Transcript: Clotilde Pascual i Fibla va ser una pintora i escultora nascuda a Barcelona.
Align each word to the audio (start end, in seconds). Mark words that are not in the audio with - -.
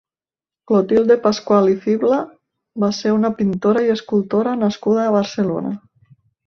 Clotilde 0.69 1.17
Pascual 1.25 1.69
i 1.75 1.77
Fibla 1.85 2.19
va 2.85 2.91
ser 3.03 3.15
una 3.19 3.33
pintora 3.43 3.87
i 3.91 3.95
escultora 3.99 4.59
nascuda 4.67 5.07
a 5.09 5.17
Barcelona. 5.21 5.81